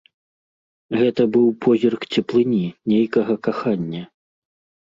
Гэта 1.01 1.21
быў 1.35 1.45
позірк 1.65 2.01
цеплыні, 2.17 2.65
нейкага 2.95 3.33
кахання. 3.49 4.03